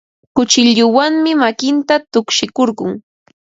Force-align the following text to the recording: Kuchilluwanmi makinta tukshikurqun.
Kuchilluwanmi 0.35 1.31
makinta 1.41 1.95
tukshikurqun. 2.11 2.91